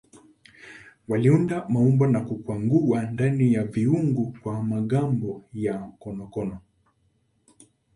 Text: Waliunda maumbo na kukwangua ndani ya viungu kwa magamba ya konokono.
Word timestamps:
Waliunda 1.07 1.69
maumbo 1.69 2.07
na 2.07 2.19
kukwangua 2.21 3.01
ndani 3.03 3.53
ya 3.53 3.63
viungu 3.63 4.37
kwa 4.43 4.63
magamba 4.63 5.27
ya 5.53 5.77
konokono. 5.99 6.59